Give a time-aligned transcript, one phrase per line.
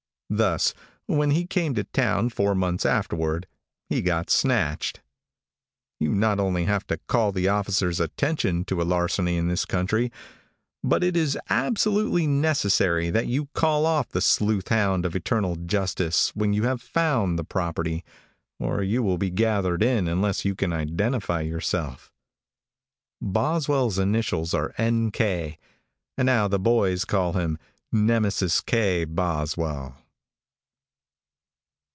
[0.33, 0.73] Thus,
[1.07, 3.47] when he came to town four months afterward,
[3.89, 5.01] he got snatched.
[5.99, 10.09] You not only have to call the officer's attention to a larceny in this country,
[10.81, 16.33] but it is absolutely necessary that you call off the sleuth hound of eternal justice
[16.33, 18.05] when you have found the property,
[18.57, 22.09] or you will be gathered in unless you can identify yourself.
[23.21, 25.11] Boswell's initials are N.
[25.11, 25.57] K.,
[26.17, 27.57] and now the boys call him
[27.91, 29.03] Nemesis K.
[29.03, 29.97] Boswell.